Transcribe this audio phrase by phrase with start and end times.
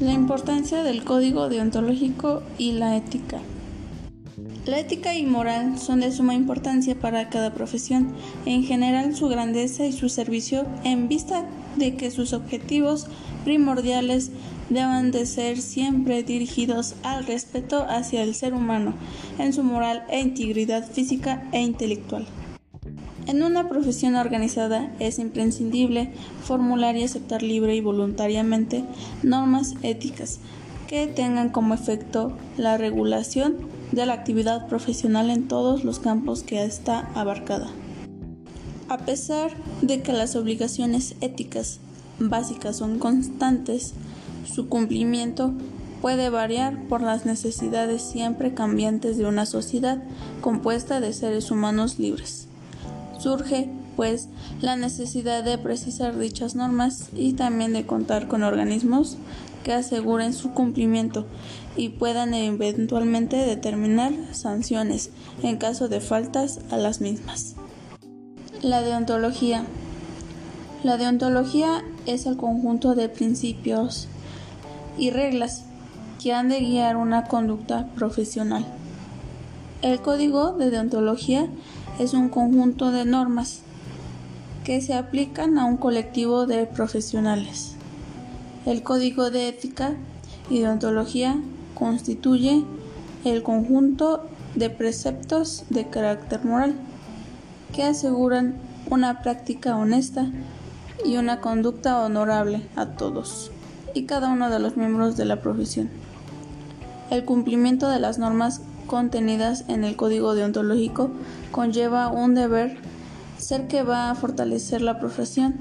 [0.00, 3.40] La importancia del código deontológico y la ética.
[4.64, 8.12] La ética y moral son de suma importancia para cada profesión,
[8.46, 13.08] en general su grandeza y su servicio en vista de que sus objetivos
[13.44, 14.30] primordiales
[14.70, 18.94] deben de ser siempre dirigidos al respeto hacia el ser humano
[19.40, 22.24] en su moral e integridad física e intelectual.
[23.28, 26.10] En una profesión organizada es imprescindible
[26.42, 28.86] formular y aceptar libre y voluntariamente
[29.22, 30.40] normas éticas
[30.86, 33.58] que tengan como efecto la regulación
[33.92, 37.68] de la actividad profesional en todos los campos que está abarcada.
[38.88, 39.50] A pesar
[39.82, 41.80] de que las obligaciones éticas
[42.18, 43.92] básicas son constantes,
[44.50, 45.52] su cumplimiento
[46.00, 50.02] puede variar por las necesidades siempre cambiantes de una sociedad
[50.40, 52.48] compuesta de seres humanos libres.
[53.18, 54.28] Surge, pues,
[54.60, 59.16] la necesidad de precisar dichas normas y también de contar con organismos
[59.64, 61.26] que aseguren su cumplimiento
[61.76, 65.10] y puedan eventualmente determinar sanciones
[65.42, 67.56] en caso de faltas a las mismas.
[68.62, 69.64] La deontología.
[70.82, 74.08] La deontología es el conjunto de principios
[74.96, 75.64] y reglas
[76.22, 78.64] que han de guiar una conducta profesional.
[79.82, 81.48] El código de deontología
[81.98, 83.60] es un conjunto de normas
[84.64, 87.74] que se aplican a un colectivo de profesionales.
[88.66, 89.94] El código de ética
[90.50, 91.36] y deontología
[91.74, 92.64] constituye
[93.24, 96.74] el conjunto de preceptos de carácter moral
[97.74, 98.56] que aseguran
[98.90, 100.30] una práctica honesta
[101.04, 103.50] y una conducta honorable a todos
[103.94, 105.88] y cada uno de los miembros de la profesión.
[107.10, 111.10] El cumplimiento de las normas contenidas en el código deontológico
[111.52, 112.76] conlleva un deber
[113.38, 115.54] ser que va a fortalecer la profesión,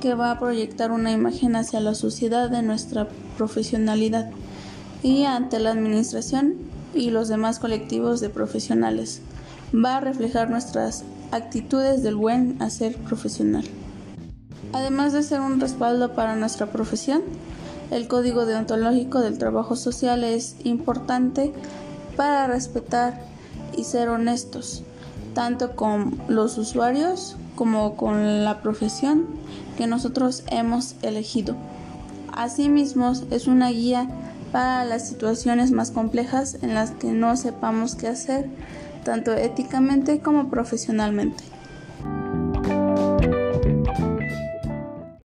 [0.00, 4.30] que va a proyectar una imagen hacia la sociedad de nuestra profesionalidad
[5.02, 6.54] y ante la administración
[6.94, 9.20] y los demás colectivos de profesionales.
[9.74, 13.64] Va a reflejar nuestras actitudes del buen hacer profesional.
[14.72, 17.22] Además de ser un respaldo para nuestra profesión,
[17.90, 21.52] el Código Deontológico del Trabajo Social es importante
[22.16, 23.20] para respetar
[23.76, 24.82] y ser honestos,
[25.34, 29.26] tanto con los usuarios como con la profesión
[29.76, 31.56] que nosotros hemos elegido.
[32.32, 34.08] Asimismo, es una guía
[34.52, 38.48] para las situaciones más complejas en las que no sepamos qué hacer,
[39.04, 41.44] tanto éticamente como profesionalmente.